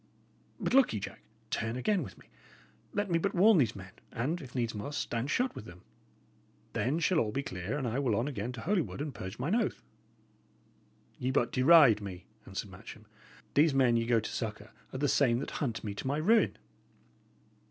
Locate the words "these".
3.59-3.75, 13.53-13.75